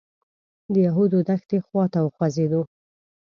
[0.73, 2.61] د یهودو دښتې خوا ته وخوځېدو.